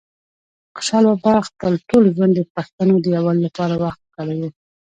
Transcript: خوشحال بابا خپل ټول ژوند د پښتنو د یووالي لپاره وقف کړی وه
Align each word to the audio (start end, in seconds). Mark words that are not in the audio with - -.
خوشحال 0.73 1.03
بابا 1.09 1.33
خپل 1.49 1.71
ټول 1.89 2.03
ژوند 2.15 2.33
د 2.35 2.41
پښتنو 2.55 2.93
د 3.01 3.05
یووالي 3.15 3.41
لپاره 3.47 3.73
وقف 3.83 4.01
کړی 4.15 4.35
وه 4.41 4.49